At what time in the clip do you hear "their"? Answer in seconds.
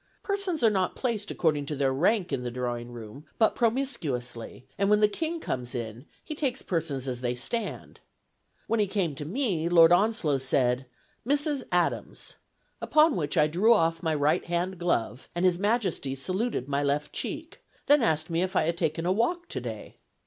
1.75-1.93